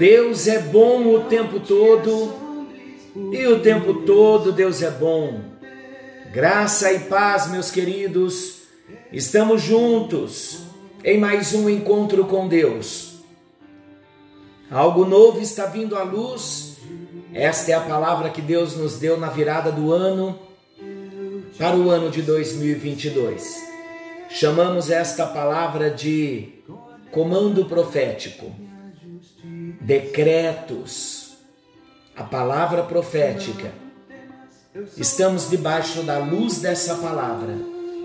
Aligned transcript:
Deus 0.00 0.46
é 0.48 0.58
bom 0.58 1.14
o 1.14 1.24
tempo 1.24 1.60
todo 1.60 2.32
e 3.30 3.46
o 3.46 3.60
tempo 3.60 3.92
todo 4.06 4.50
Deus 4.50 4.80
é 4.80 4.90
bom. 4.90 5.42
Graça 6.32 6.90
e 6.90 7.00
paz, 7.00 7.50
meus 7.50 7.70
queridos, 7.70 8.62
estamos 9.12 9.60
juntos 9.60 10.62
em 11.04 11.18
mais 11.18 11.52
um 11.52 11.68
encontro 11.68 12.24
com 12.24 12.48
Deus. 12.48 13.18
Algo 14.70 15.04
novo 15.04 15.38
está 15.38 15.66
vindo 15.66 15.94
à 15.94 16.02
luz. 16.02 16.78
Esta 17.34 17.72
é 17.72 17.74
a 17.74 17.80
palavra 17.82 18.30
que 18.30 18.40
Deus 18.40 18.74
nos 18.74 18.96
deu 18.96 19.20
na 19.20 19.28
virada 19.28 19.70
do 19.70 19.92
ano 19.92 20.38
para 21.58 21.76
o 21.76 21.90
ano 21.90 22.10
de 22.10 22.22
2022. 22.22 23.54
Chamamos 24.30 24.88
esta 24.88 25.26
palavra 25.26 25.90
de 25.90 26.54
comando 27.10 27.66
profético 27.66 28.69
decretos, 29.90 31.36
a 32.14 32.22
palavra 32.22 32.84
profética. 32.84 33.72
Estamos 34.96 35.50
debaixo 35.50 36.04
da 36.04 36.16
luz 36.18 36.60
dessa 36.60 36.94
palavra. 36.98 37.58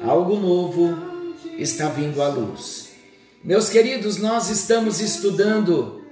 Algo 0.04 0.36
novo 0.36 0.98
está 1.60 1.88
vindo 1.90 2.24
à 2.24 2.28
luz. 2.28 2.96
Meus 3.44 3.70
queridos, 3.70 4.18
nós 4.18 4.50
estamos 4.50 5.00
estudando 5.00 6.04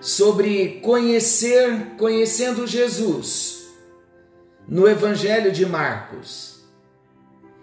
sobre 0.00 0.80
conhecer, 0.80 1.94
conhecendo 1.96 2.66
Jesus 2.66 3.68
no 4.66 4.88
Evangelho 4.88 5.52
de 5.52 5.64
Marcos. 5.64 6.64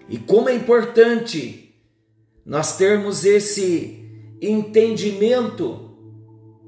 E 0.08 0.18
como 0.18 0.48
é 0.48 0.56
importante 0.56 1.76
nós 2.46 2.78
termos 2.78 3.26
esse 3.26 4.10
entendimento 4.42 5.93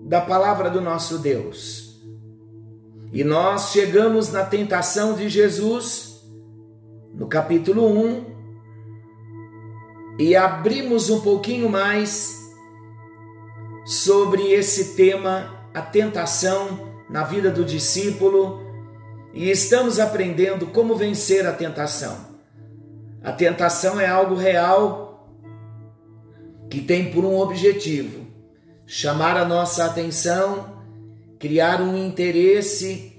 da 0.06 0.22
palavra 0.22 0.70
do 0.70 0.80
nosso 0.80 1.18
Deus. 1.18 2.00
E 3.12 3.24
nós 3.24 3.72
chegamos 3.72 4.32
na 4.32 4.46
tentação 4.46 5.16
de 5.16 5.28
Jesus, 5.28 6.22
no 7.14 7.28
capítulo 7.28 7.88
1, 7.88 8.36
e 10.20 10.36
abrimos 10.36 11.10
um 11.10 11.22
pouquinho 11.22 11.68
mais 11.68 12.40
sobre 13.84 14.52
esse 14.52 14.96
tema, 14.96 15.68
a 15.74 15.82
tentação 15.82 16.94
na 17.10 17.24
vida 17.24 17.50
do 17.50 17.66
discípulo, 17.66 18.62
e 19.34 19.50
estamos 19.50 20.00
aprendendo 20.00 20.68
como 20.68 20.96
vencer 20.96 21.48
a 21.48 21.52
tentação. 21.52 22.36
A 23.24 23.32
tentação 23.32 24.00
é 24.00 24.08
algo 24.08 24.36
real 24.36 25.36
que 26.70 26.80
tem 26.82 27.12
por 27.12 27.26
um 27.26 27.40
objetivo 27.40 28.25
chamar 28.86 29.38
a 29.38 29.46
nossa 29.46 29.86
atenção, 29.86 30.82
criar 31.40 31.82
um 31.82 31.98
interesse, 31.98 33.14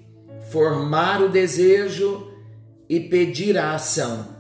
formar 0.50 1.22
o 1.22 1.28
desejo 1.28 2.31
e 2.88 3.00
pedir 3.00 3.59
a 3.59 3.75
ação. 3.75 4.37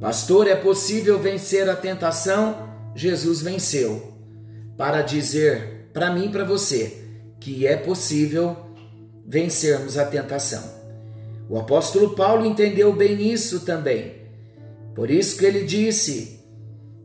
Pastor, 0.00 0.46
é 0.46 0.54
possível 0.54 1.18
vencer 1.18 1.68
a 1.68 1.74
tentação? 1.74 2.68
Jesus 2.94 3.42
venceu. 3.42 4.14
Para 4.76 5.02
dizer 5.02 5.78
para 5.92 6.12
mim 6.12 6.26
e 6.26 6.28
para 6.28 6.44
você 6.44 7.04
que 7.40 7.66
é 7.66 7.76
possível 7.76 8.56
vencermos 9.26 9.98
a 9.98 10.04
tentação. 10.04 10.62
O 11.48 11.58
apóstolo 11.58 12.14
Paulo 12.14 12.46
entendeu 12.46 12.92
bem 12.92 13.32
isso 13.32 13.60
também. 13.60 14.14
Por 14.94 15.10
isso 15.10 15.36
que 15.36 15.44
ele 15.44 15.64
disse: 15.64 16.37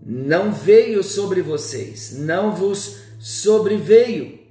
não 0.05 0.51
veio 0.51 1.03
sobre 1.03 1.41
vocês, 1.41 2.17
não 2.17 2.53
vos 2.53 2.97
sobreveio 3.19 4.43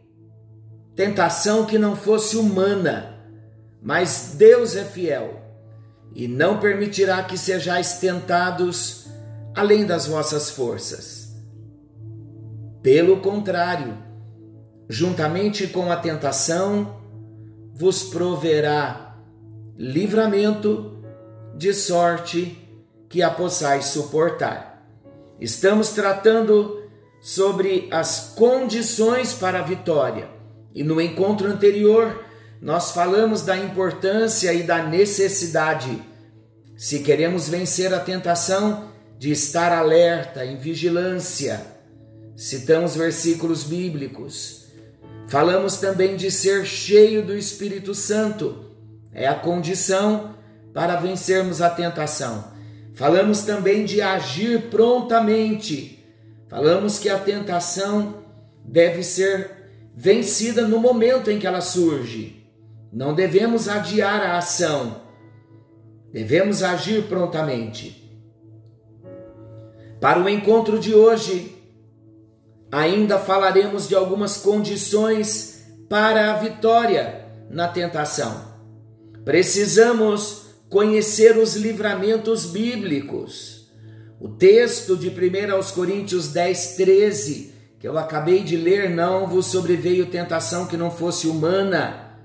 tentação 0.94 1.64
que 1.64 1.78
não 1.78 1.96
fosse 1.96 2.36
humana, 2.36 3.18
mas 3.82 4.34
Deus 4.36 4.76
é 4.76 4.84
fiel 4.84 5.40
e 6.14 6.28
não 6.28 6.60
permitirá 6.60 7.22
que 7.22 7.38
sejais 7.38 7.98
tentados 7.98 9.06
além 9.54 9.84
das 9.84 10.06
vossas 10.06 10.50
forças. 10.50 11.32
Pelo 12.82 13.20
contrário, 13.20 13.96
juntamente 14.88 15.66
com 15.66 15.90
a 15.90 15.96
tentação, 15.96 17.00
vos 17.72 18.02
proverá 18.02 19.16
livramento 19.76 21.02
de 21.56 21.72
sorte 21.72 22.58
que 23.08 23.22
a 23.22 23.30
possais 23.30 23.86
suportar. 23.86 24.71
Estamos 25.42 25.88
tratando 25.88 26.84
sobre 27.20 27.88
as 27.90 28.32
condições 28.36 29.34
para 29.34 29.58
a 29.58 29.62
vitória. 29.62 30.28
E 30.72 30.84
no 30.84 31.00
encontro 31.00 31.48
anterior, 31.48 32.24
nós 32.60 32.92
falamos 32.92 33.42
da 33.42 33.56
importância 33.56 34.52
e 34.54 34.62
da 34.62 34.84
necessidade, 34.84 36.00
se 36.76 37.00
queremos 37.00 37.48
vencer 37.48 37.92
a 37.92 37.98
tentação, 37.98 38.92
de 39.18 39.32
estar 39.32 39.72
alerta, 39.72 40.46
em 40.46 40.56
vigilância. 40.58 41.60
Citamos 42.36 42.94
versículos 42.94 43.64
bíblicos. 43.64 44.66
Falamos 45.26 45.76
também 45.76 46.14
de 46.14 46.30
ser 46.30 46.64
cheio 46.64 47.20
do 47.20 47.36
Espírito 47.36 47.96
Santo. 47.96 48.70
É 49.12 49.26
a 49.26 49.34
condição 49.34 50.36
para 50.72 50.94
vencermos 50.94 51.60
a 51.60 51.68
tentação. 51.68 52.51
Falamos 52.94 53.42
também 53.42 53.84
de 53.84 54.00
agir 54.02 54.70
prontamente. 54.70 56.04
Falamos 56.48 56.98
que 56.98 57.08
a 57.08 57.18
tentação 57.18 58.22
deve 58.64 59.02
ser 59.02 59.50
vencida 59.94 60.66
no 60.68 60.78
momento 60.78 61.30
em 61.30 61.38
que 61.38 61.46
ela 61.46 61.60
surge. 61.60 62.46
Não 62.92 63.14
devemos 63.14 63.68
adiar 63.68 64.22
a 64.22 64.36
ação. 64.36 65.02
Devemos 66.12 66.62
agir 66.62 67.04
prontamente. 67.04 68.02
Para 69.98 70.20
o 70.20 70.28
encontro 70.28 70.78
de 70.78 70.94
hoje, 70.94 71.56
ainda 72.70 73.18
falaremos 73.18 73.88
de 73.88 73.94
algumas 73.94 74.36
condições 74.36 75.64
para 75.88 76.32
a 76.32 76.36
vitória 76.36 77.24
na 77.48 77.68
tentação. 77.68 78.52
Precisamos 79.24 80.41
conhecer 80.72 81.36
os 81.36 81.54
livramentos 81.54 82.46
bíblicos. 82.46 83.70
O 84.18 84.26
texto 84.26 84.96
de 84.96 85.10
1 85.10 85.52
aos 85.52 85.70
Coríntios 85.70 86.28
10, 86.28 86.76
13, 86.76 87.54
que 87.78 87.86
eu 87.86 87.98
acabei 87.98 88.42
de 88.42 88.56
ler, 88.56 88.88
não 88.88 89.26
vos 89.26 89.48
sobreveio 89.48 90.06
tentação 90.06 90.66
que 90.66 90.74
não 90.74 90.90
fosse 90.90 91.26
humana. 91.26 92.16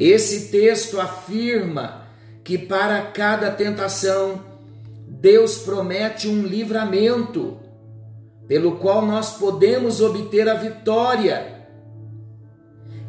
Esse 0.00 0.50
texto 0.50 0.98
afirma 0.98 2.06
que 2.42 2.56
para 2.56 3.02
cada 3.02 3.50
tentação 3.50 4.42
Deus 5.06 5.58
promete 5.58 6.26
um 6.28 6.40
livramento, 6.40 7.58
pelo 8.48 8.76
qual 8.76 9.04
nós 9.04 9.36
podemos 9.36 10.00
obter 10.00 10.48
a 10.48 10.54
vitória. 10.54 11.66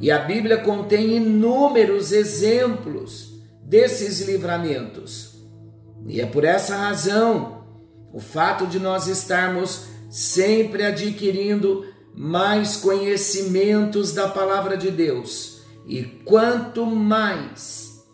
E 0.02 0.12
a 0.12 0.20
Bíblia 0.20 0.58
contém 0.58 1.16
inúmeros 1.16 2.12
exemplos 2.12 3.33
desses 3.74 4.22
livramentos. 4.22 5.34
E 6.06 6.22
é 6.22 6.28
por 6.28 6.44
essa 6.44 6.76
razão 6.76 7.64
o 8.14 8.20
fato 8.20 8.68
de 8.68 8.78
nós 8.78 9.08
estarmos 9.08 9.86
sempre 10.12 10.84
adquirindo 10.86 11.84
mais 12.16 12.78
conhecimentos 12.78 14.14
da 14.14 14.28
palavra 14.28 14.78
de 14.78 14.92
Deus. 14.92 15.64
E 15.88 16.04
quanto 16.04 16.86
mais 16.86 18.06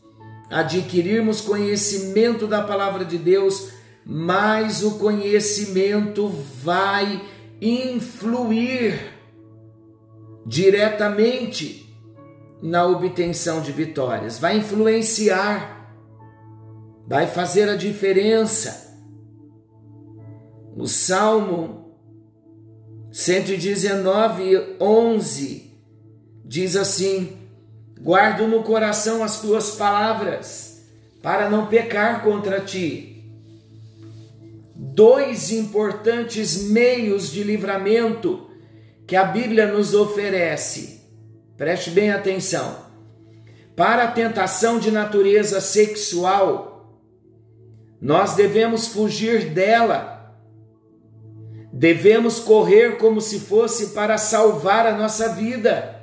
adquirirmos 0.49 1.41
conhecimento 1.41 2.47
da 2.47 2.61
palavra 2.61 3.03
de 3.03 3.17
Deus, 3.17 3.67
mais 4.05 4.81
o 4.81 4.91
conhecimento 4.91 6.29
vai 6.63 7.21
influir 7.61 8.97
diretamente 10.45 11.88
na 12.61 12.85
obtenção 12.85 13.61
de 13.61 13.71
vitórias, 13.71 14.37
vai 14.37 14.57
influenciar, 14.57 15.95
vai 17.07 17.27
fazer 17.27 17.69
a 17.69 17.75
diferença. 17.75 18.97
O 20.75 20.87
Salmo 20.87 21.95
119, 23.11 24.77
11 24.79 25.73
diz 26.45 26.75
assim: 26.75 27.37
Guardo 27.99 28.47
no 28.47 28.63
coração 28.63 29.23
as 29.23 29.41
tuas 29.41 29.71
palavras, 29.71 30.85
para 31.21 31.49
não 31.49 31.67
pecar 31.67 32.23
contra 32.23 32.59
ti. 32.59 33.15
Dois 34.75 35.51
importantes 35.51 36.63
meios 36.63 37.31
de 37.31 37.43
livramento 37.43 38.49
que 39.05 39.15
a 39.15 39.23
Bíblia 39.23 39.71
nos 39.71 39.93
oferece. 39.93 40.98
Preste 41.59 41.91
bem 41.91 42.09
atenção. 42.09 42.87
Para 43.75 44.05
a 44.05 44.11
tentação 44.11 44.79
de 44.79 44.89
natureza 44.89 45.59
sexual, 45.59 46.97
nós 48.01 48.33
devemos 48.33 48.87
fugir 48.87 49.49
dela. 49.49 50.37
Devemos 51.73 52.39
correr 52.39 52.97
como 52.97 53.19
se 53.19 53.41
fosse 53.41 53.87
para 53.87 54.17
salvar 54.17 54.87
a 54.87 54.97
nossa 54.97 55.33
vida, 55.33 56.01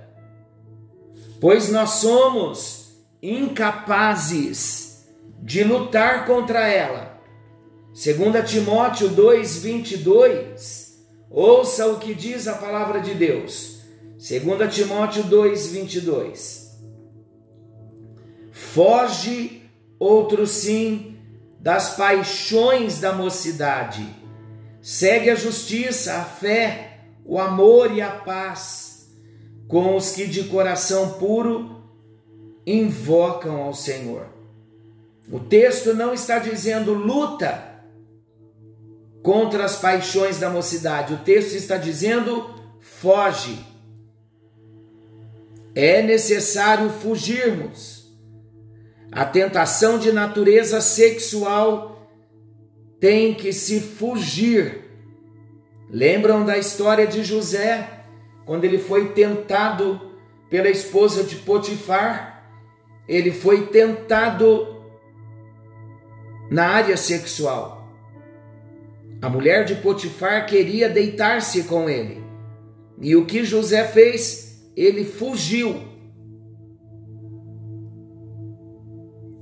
pois 1.40 1.70
nós 1.72 1.88
somos 1.90 2.94
incapazes 3.22 5.06
de 5.40 5.64
lutar 5.64 6.26
contra 6.26 6.68
ela. 6.68 7.18
2 7.94 8.46
Timóteo 8.46 9.08
2:22. 9.08 11.02
Ouça 11.30 11.86
o 11.86 11.98
que 11.98 12.14
diz 12.14 12.46
a 12.46 12.56
palavra 12.56 13.00
de 13.00 13.14
Deus. 13.14 13.75
2 14.18 14.74
Timóteo 14.74 15.24
2:22 15.24 16.66
foge, 18.76 19.62
outro 19.98 20.46
sim, 20.46 21.16
das 21.60 21.96
paixões 21.96 23.00
da 23.00 23.12
mocidade. 23.12 24.06
Segue 24.80 25.30
a 25.30 25.34
justiça, 25.34 26.14
a 26.14 26.24
fé, 26.24 27.00
o 27.24 27.38
amor 27.38 27.92
e 27.92 28.00
a 28.00 28.10
paz 28.10 29.10
com 29.68 29.96
os 29.96 30.12
que 30.12 30.26
de 30.26 30.44
coração 30.44 31.14
puro 31.14 31.82
invocam 32.66 33.62
ao 33.62 33.74
Senhor. 33.74 34.26
O 35.30 35.40
texto 35.40 35.92
não 35.92 36.14
está 36.14 36.38
dizendo 36.38 36.94
luta 36.94 37.82
contra 39.22 39.64
as 39.64 39.76
paixões 39.76 40.38
da 40.38 40.48
mocidade, 40.48 41.14
o 41.14 41.18
texto 41.18 41.54
está 41.54 41.76
dizendo 41.76 42.54
foge. 42.80 43.58
É 45.76 46.02
necessário 46.02 46.90
fugirmos 46.90 47.96
a 49.16 49.24
tentação 49.24 49.98
de 49.98 50.12
natureza 50.12 50.78
sexual 50.80 52.06
tem 53.00 53.32
que 53.32 53.50
se 53.50 53.80
fugir. 53.80 54.84
Lembram 55.88 56.44
da 56.44 56.58
história 56.58 57.06
de 57.06 57.24
José, 57.24 58.02
quando 58.44 58.64
ele 58.64 58.76
foi 58.76 59.12
tentado 59.12 59.98
pela 60.50 60.68
esposa 60.68 61.24
de 61.24 61.36
Potifar? 61.36 62.46
Ele 63.08 63.30
foi 63.30 63.68
tentado 63.68 64.82
na 66.50 66.66
área 66.66 66.98
sexual. 66.98 67.88
A 69.22 69.30
mulher 69.30 69.64
de 69.64 69.76
Potifar 69.76 70.44
queria 70.44 70.90
deitar-se 70.90 71.62
com 71.62 71.88
ele. 71.88 72.22
E 73.00 73.16
o 73.16 73.24
que 73.24 73.44
José 73.44 73.82
fez? 73.84 74.45
Ele 74.76 75.04
fugiu 75.04 75.96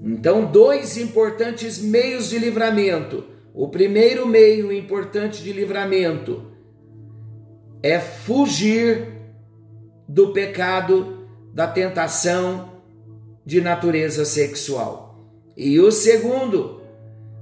Então, 0.07 0.45
dois 0.45 0.99
importantes 0.99 1.79
meios 1.79 2.29
de 2.29 2.39
livramento. 2.39 3.25
O 3.55 3.69
primeiro 3.69 4.29
meio 4.29 4.71
importante 4.71 5.43
de 5.43 5.51
livramento 5.51 6.45
é 7.83 7.99
fugir 7.99 9.09
do 10.07 10.31
pecado, 10.33 11.27
da 11.55 11.67
tentação 11.67 12.83
de 13.47 13.63
natureza 13.63 14.27
sexual. 14.27 15.27
E 15.57 15.81
o 15.81 15.91
segundo, 15.91 16.83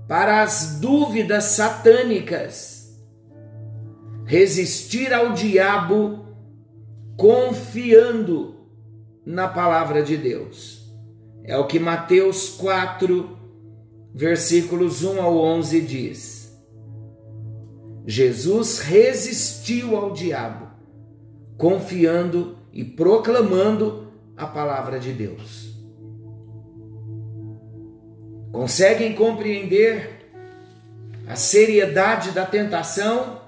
para 0.07 0.43
as 0.43 0.79
dúvidas 0.79 1.45
satânicas, 1.45 2.97
resistir 4.25 5.13
ao 5.13 5.33
diabo 5.33 6.32
confiando 7.17 8.57
na 9.25 9.49
palavra 9.49 10.03
de 10.03 10.17
Deus. 10.17 10.83
É 11.45 11.57
o 11.57 11.67
que 11.67 11.79
Mateus 11.79 12.51
4, 12.51 13.37
versículos 14.15 15.03
1 15.03 15.21
ao 15.21 15.37
11 15.37 15.81
diz. 15.81 16.43
Jesus 18.07 18.79
resistiu 18.81 19.97
ao 19.97 20.13
diabo, 20.13 20.69
confiando 21.57 22.57
e 22.73 22.85
proclamando 22.85 24.13
a 24.37 24.47
palavra 24.47 24.99
de 24.99 25.13
Deus. 25.13 25.73
Conseguem 28.51 29.15
compreender 29.15 30.29
a 31.27 31.37
seriedade 31.37 32.33
da 32.33 32.45
tentação? 32.45 33.41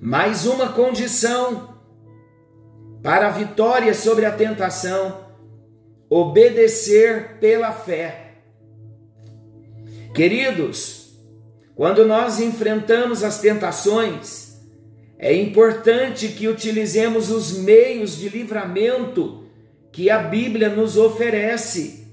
Mais 0.00 0.46
uma 0.46 0.72
condição 0.72 1.75
para 3.06 3.28
a 3.28 3.30
vitória 3.30 3.94
sobre 3.94 4.24
a 4.24 4.32
tentação 4.32 5.26
obedecer 6.10 7.38
pela 7.38 7.70
fé. 7.70 8.38
Queridos, 10.12 11.16
quando 11.76 12.04
nós 12.04 12.40
enfrentamos 12.40 13.22
as 13.22 13.38
tentações, 13.40 14.56
é 15.20 15.32
importante 15.32 16.26
que 16.30 16.48
utilizemos 16.48 17.30
os 17.30 17.56
meios 17.56 18.18
de 18.18 18.28
livramento 18.28 19.44
que 19.92 20.10
a 20.10 20.18
Bíblia 20.18 20.68
nos 20.68 20.96
oferece, 20.96 22.08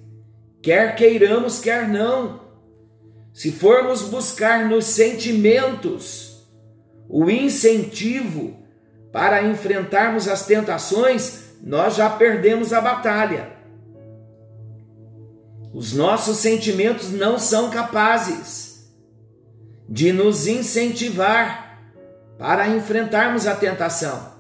quer 0.61 0.95
queiramos, 0.95 1.59
quer 1.59 1.87
não. 1.89 2.39
Se 3.33 3.51
formos 3.51 4.03
buscar 4.03 4.69
nos 4.69 4.85
sentimentos 4.85 6.47
o 7.09 7.31
incentivo 7.31 8.62
para 9.13 9.43
enfrentarmos 9.43 10.27
as 10.27 10.47
tentações, 10.47 11.43
nós 11.63 11.95
já 11.95 12.09
perdemos 12.09 12.73
a 12.73 12.81
batalha. 12.81 13.53
Os 15.71 15.93
nossos 15.93 16.37
sentimentos 16.37 17.11
não 17.11 17.37
são 17.37 17.69
capazes 17.69 18.91
de 19.87 20.11
nos 20.11 20.47
incentivar 20.47 21.79
para 22.39 22.67
enfrentarmos 22.67 23.45
a 23.45 23.55
tentação. 23.55 24.33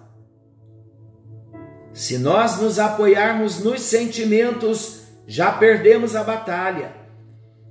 Se 1.93 2.17
nós 2.17 2.59
nos 2.59 2.79
apoiarmos 2.79 3.59
nos 3.59 3.81
sentimentos, 3.81 5.01
já 5.27 5.51
perdemos 5.51 6.15
a 6.15 6.23
batalha. 6.23 6.95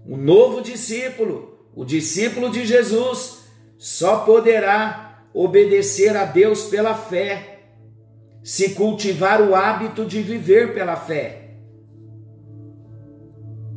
O 0.07 0.17
novo 0.17 0.61
discípulo, 0.61 1.67
o 1.75 1.85
discípulo 1.85 2.49
de 2.49 2.65
Jesus, 2.65 3.43
só 3.77 4.19
poderá 4.19 5.12
obedecer 5.35 6.17
a 6.17 6.25
Deus 6.25 6.65
pela 6.65 6.95
fé, 6.95 7.61
se 8.43 8.71
cultivar 8.71 9.41
o 9.41 9.55
hábito 9.55 10.05
de 10.05 10.21
viver 10.21 10.75
pela 10.75 10.97
fé. 10.97 11.57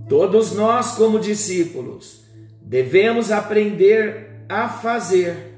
Todos 0.09 0.51
nós, 0.53 0.91
como 0.91 1.19
discípulos, 1.19 2.25
devemos 2.61 3.31
aprender 3.31 4.43
a 4.49 4.67
fazer 4.69 5.55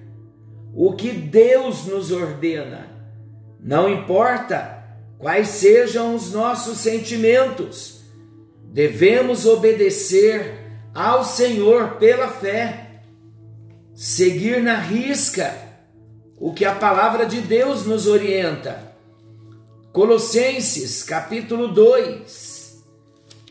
o 0.74 0.94
que 0.94 1.12
Deus 1.12 1.86
nos 1.86 2.12
ordena. 2.12 2.88
Não 3.60 3.89
importa 3.89 4.84
quais 5.18 5.50
sejam 5.50 6.16
os 6.16 6.32
nossos 6.32 6.77
sentimentos, 6.77 8.04
devemos 8.72 9.46
obedecer 9.46 10.54
ao 10.94 11.24
Senhor 11.24 11.96
pela 11.96 12.27
fé, 12.27 13.01
seguir 13.94 14.62
na 14.62 14.80
risca 14.80 15.67
o 16.39 16.53
que 16.53 16.65
a 16.65 16.75
palavra 16.75 17.25
de 17.25 17.41
Deus 17.41 17.86
nos 17.86 18.06
orienta. 18.06 18.96
Colossenses 19.91 21.01
capítulo 21.01 21.70
2, 21.70 22.84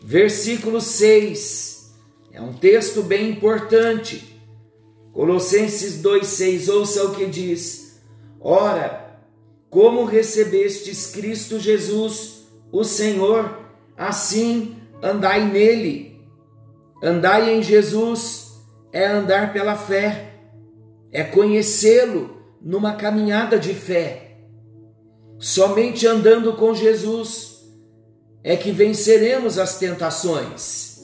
versículo 0.02 0.80
6. 0.80 1.94
É 2.32 2.40
um 2.40 2.52
texto 2.52 3.02
bem 3.02 3.30
importante. 3.30 4.40
Colossenses 5.12 6.00
2,6, 6.00 6.72
ouça 6.72 7.04
o 7.04 7.14
que 7.14 7.26
diz: 7.26 8.00
Ora, 8.40 9.18
como 9.68 10.04
recebestes 10.04 11.06
Cristo 11.06 11.58
Jesus, 11.58 12.46
o 12.70 12.84
Senhor, 12.84 13.58
assim 13.96 14.76
andai 15.02 15.44
nele. 15.44 16.20
Andai 17.02 17.52
em 17.52 17.62
Jesus 17.62 18.62
é 18.92 19.06
andar 19.06 19.52
pela 19.52 19.76
fé, 19.76 20.34
é 21.12 21.22
conhecê-lo 21.24 22.35
numa 22.60 22.94
caminhada 22.94 23.58
de 23.58 23.74
fé. 23.74 24.38
Somente 25.38 26.06
andando 26.06 26.54
com 26.54 26.74
Jesus 26.74 27.56
é 28.42 28.56
que 28.56 28.70
venceremos 28.70 29.58
as 29.58 29.78
tentações. 29.78 30.96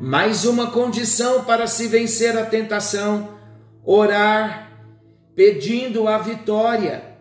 Mais 0.00 0.44
uma 0.44 0.70
condição 0.70 1.44
para 1.44 1.66
se 1.66 1.88
vencer 1.88 2.36
a 2.36 2.44
tentação: 2.44 3.36
orar, 3.84 4.70
pedindo 5.34 6.06
a 6.06 6.18
vitória. 6.18 7.16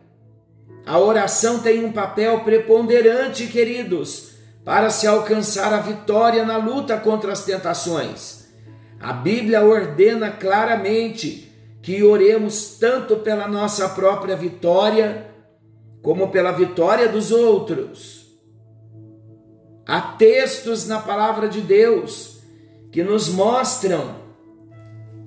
A 0.86 1.00
oração 1.00 1.60
tem 1.60 1.84
um 1.84 1.91
papel 1.91 2.41
preponderante, 2.41 3.48
queridos, 3.48 4.31
para 4.63 4.89
se 4.89 5.07
alcançar 5.07 5.74
a 5.74 5.79
vitória 5.79 6.46
na 6.46 6.57
luta 6.57 6.98
contra 6.98 7.31
as 7.31 7.43
tentações. 7.43 8.37
A 8.99 9.13
Bíblia 9.13 9.63
ordena 9.63 10.31
claramente 10.31 11.51
que 11.81 12.03
oremos 12.03 12.77
tanto 12.79 13.17
pela 13.17 13.47
nossa 13.47 13.87
própria 13.89 14.35
vitória, 14.35 15.27
como 16.01 16.29
pela 16.29 16.51
vitória 16.51 17.07
dos 17.07 17.31
outros. 17.31 18.27
Há 19.85 20.01
textos 20.01 20.87
na 20.87 20.99
palavra 20.99 21.47
de 21.47 21.61
Deus 21.61 22.39
que 22.91 23.03
nos 23.03 23.29
mostram 23.29 24.15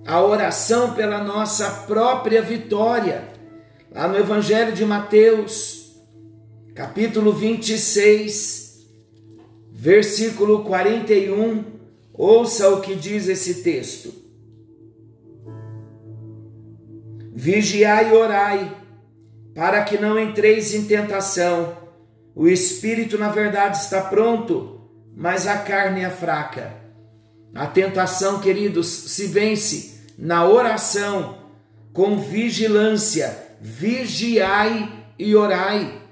a 0.06 0.20
oração 0.20 0.94
pela 0.94 1.22
nossa 1.22 1.70
própria 1.86 2.42
vitória. 2.42 3.28
Lá 3.90 4.06
no 4.06 4.18
Evangelho 4.18 4.72
de 4.72 4.84
Mateus, 4.84 5.96
capítulo 6.74 7.32
26, 7.32 8.86
versículo 9.72 10.64
41, 10.64 11.79
ouça 12.20 12.68
o 12.68 12.82
que 12.82 12.94
diz 12.94 13.28
esse 13.28 13.62
texto. 13.62 14.12
Vigiai 17.32 18.10
e 18.10 18.12
orai, 18.12 18.76
para 19.54 19.82
que 19.84 19.96
não 19.96 20.20
entreis 20.20 20.74
em 20.74 20.84
tentação. 20.84 21.78
O 22.34 22.46
espírito, 22.46 23.16
na 23.16 23.30
verdade, 23.30 23.78
está 23.78 24.02
pronto, 24.02 24.82
mas 25.16 25.46
a 25.46 25.58
carne 25.58 26.02
é 26.02 26.10
fraca. 26.10 26.76
A 27.54 27.66
tentação, 27.66 28.38
queridos, 28.38 28.86
se 28.86 29.26
vence 29.26 30.02
na 30.18 30.46
oração, 30.46 31.38
com 31.92 32.18
vigilância. 32.18 33.34
Vigiai 33.62 35.06
e 35.18 35.34
orai. 35.34 36.02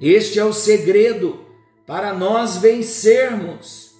Este 0.00 0.38
é 0.38 0.44
o 0.44 0.52
segredo 0.52 1.49
para 1.90 2.14
nós 2.14 2.58
vencermos 2.58 3.90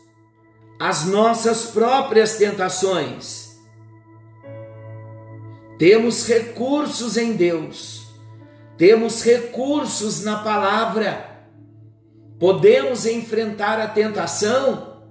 as 0.79 1.07
nossas 1.07 1.65
próprias 1.65 2.37
tentações. 2.37 3.59
Temos 5.77 6.25
recursos 6.25 7.17
em 7.17 7.33
Deus, 7.33 8.07
temos 8.79 9.25
recursos 9.25 10.23
na 10.23 10.39
palavra 10.39 11.29
Podemos 12.39 13.07
enfrentar 13.07 13.81
a 13.81 13.89
tentação 13.89 15.03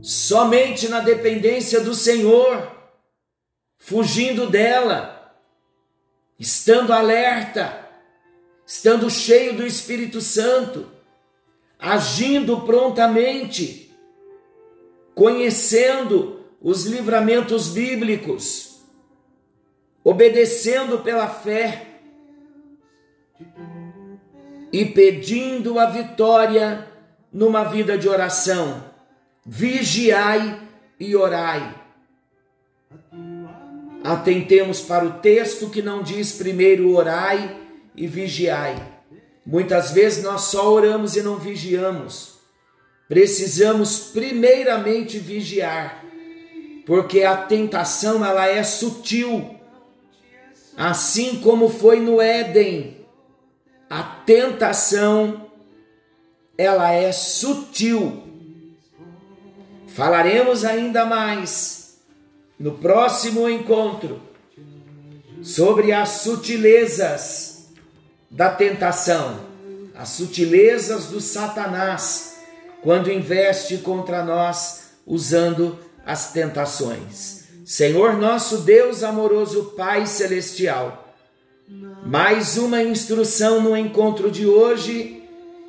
somente 0.00 0.88
na 0.88 1.00
dependência 1.00 1.80
do 1.80 1.92
Senhor, 1.94 2.72
fugindo 3.78 4.48
dela, 4.48 5.36
estando 6.38 6.94
alerta, 6.94 7.90
estando 8.66 9.10
cheio 9.10 9.54
do 9.54 9.66
Espírito 9.66 10.22
Santo, 10.22 10.90
agindo 11.82 12.60
prontamente, 12.60 13.92
conhecendo 15.16 16.40
os 16.60 16.86
livramentos 16.86 17.70
bíblicos, 17.70 18.80
obedecendo 20.04 21.00
pela 21.00 21.26
fé 21.26 21.88
e 24.72 24.84
pedindo 24.86 25.80
a 25.80 25.86
vitória 25.86 26.86
numa 27.32 27.64
vida 27.64 27.98
de 27.98 28.08
oração. 28.08 28.84
Vigiai 29.44 30.60
e 31.00 31.16
orai. 31.16 31.74
Atentemos 34.04 34.80
para 34.80 35.04
o 35.04 35.14
texto 35.14 35.68
que 35.68 35.82
não 35.82 36.00
diz 36.00 36.32
primeiro 36.32 36.94
orai 36.94 37.60
e 37.96 38.06
vigiai. 38.06 38.91
Muitas 39.44 39.90
vezes 39.90 40.22
nós 40.22 40.42
só 40.42 40.72
oramos 40.72 41.16
e 41.16 41.22
não 41.22 41.36
vigiamos. 41.36 42.38
Precisamos 43.08 44.10
primeiramente 44.12 45.18
vigiar, 45.18 46.04
porque 46.86 47.24
a 47.24 47.36
tentação 47.36 48.24
ela 48.24 48.46
é 48.46 48.62
sutil. 48.62 49.56
Assim 50.76 51.40
como 51.40 51.68
foi 51.68 52.00
no 52.00 52.20
Éden, 52.20 53.04
a 53.90 54.02
tentação 54.02 55.50
ela 56.56 56.92
é 56.92 57.12
sutil. 57.12 58.22
Falaremos 59.88 60.64
ainda 60.64 61.04
mais 61.04 62.00
no 62.58 62.78
próximo 62.78 63.48
encontro 63.48 64.22
sobre 65.42 65.92
as 65.92 66.08
sutilezas 66.08 67.51
da 68.32 68.48
tentação, 68.48 69.40
as 69.94 70.08
sutilezas 70.08 71.06
do 71.06 71.20
Satanás 71.20 72.38
quando 72.82 73.12
investe 73.12 73.76
contra 73.78 74.24
nós 74.24 74.92
usando 75.06 75.78
as 76.04 76.32
tentações. 76.32 77.42
Senhor 77.64 78.14
nosso 78.16 78.62
Deus 78.62 79.02
amoroso 79.02 79.74
Pai 79.76 80.06
celestial, 80.06 81.14
mais 82.04 82.56
uma 82.56 82.82
instrução 82.82 83.60
no 83.60 83.76
encontro 83.76 84.30
de 84.30 84.46
hoje 84.46 85.22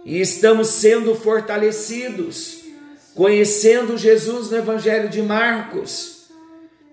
e 0.06 0.20
estamos 0.22 0.70
sendo 0.70 1.14
fortalecidos, 1.16 2.64
conhecendo 3.14 3.98
Jesus 3.98 4.50
no 4.50 4.58
Evangelho 4.58 5.10
de 5.10 5.22
Marcos, 5.22 6.30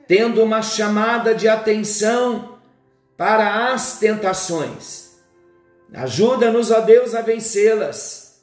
tendo 0.09 0.43
uma 0.43 0.62
chamada 0.62 1.33
de 1.33 1.49
atenção 1.49 2.59
para 3.17 3.73
as 3.73 3.99
tentações. 3.99 5.10
Ajuda-nos, 5.92 6.70
ó 6.70 6.80
Deus, 6.80 7.14
a 7.14 7.23
vencê-las. 7.23 8.42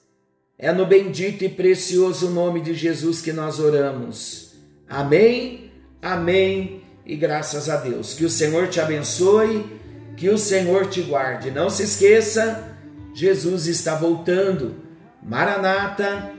É 0.58 0.72
no 0.72 0.86
bendito 0.86 1.44
e 1.44 1.50
precioso 1.50 2.30
nome 2.30 2.62
de 2.62 2.74
Jesus 2.74 3.22
que 3.22 3.32
nós 3.32 3.60
oramos. 3.60 4.54
Amém, 4.90 5.72
amém 6.02 6.82
e 7.06 7.16
graças 7.16 7.70
a 7.70 7.78
Deus. 7.78 8.14
Que 8.14 8.26
o 8.26 8.30
Senhor 8.30 8.68
te 8.68 8.80
abençoe 8.80 9.78
que 10.18 10.30
o 10.30 10.38
Senhor 10.38 10.88
te 10.88 11.02
guarde. 11.02 11.52
Não 11.52 11.70
se 11.70 11.84
esqueça, 11.84 12.76
Jesus 13.14 13.68
está 13.68 13.96
voltando. 13.96 14.76
Maranata, 15.24 16.32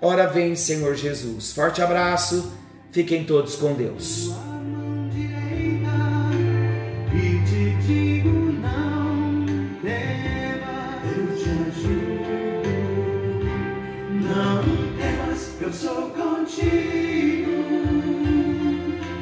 ora 0.00 0.26
vem, 0.26 0.54
Senhor 0.54 0.94
Jesus. 0.94 1.52
Forte 1.52 1.82
abraço, 1.82 2.52
fiquem 2.92 3.24
todos 3.24 3.56
com 3.56 3.74
Deus. 3.74 4.30